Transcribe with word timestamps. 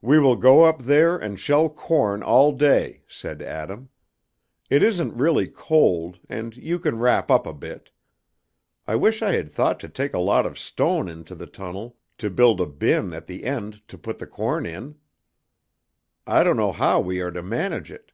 "We 0.00 0.18
will 0.18 0.36
go 0.36 0.62
up 0.64 0.80
there 0.80 1.14
and 1.14 1.38
shell 1.38 1.68
corn 1.68 2.22
all 2.22 2.52
day," 2.52 3.02
said 3.06 3.42
Adam. 3.42 3.90
"It 4.70 4.82
isn't 4.82 5.14
really 5.14 5.46
cold, 5.46 6.18
and 6.26 6.56
you 6.56 6.78
can 6.78 6.96
wrap 6.98 7.30
up 7.30 7.44
a 7.46 7.52
bit. 7.52 7.90
I 8.86 8.94
wish 8.94 9.20
I 9.20 9.32
had 9.32 9.52
thought 9.52 9.78
to 9.80 9.90
take 9.90 10.14
a 10.14 10.18
lot 10.24 10.46
of 10.46 10.58
stone 10.58 11.06
into 11.06 11.34
the 11.34 11.46
tunnel 11.46 11.98
to 12.16 12.30
build 12.30 12.62
a 12.62 12.66
bin 12.66 13.12
at 13.12 13.26
the 13.26 13.44
end 13.44 13.86
to 13.88 13.98
put 13.98 14.16
the 14.16 14.26
corn 14.26 14.64
in. 14.64 14.94
I 16.26 16.42
don't 16.44 16.56
know 16.56 16.72
how 16.72 17.00
we 17.00 17.20
are 17.20 17.30
to 17.30 17.42
manage 17.42 17.92
it." 17.92 18.12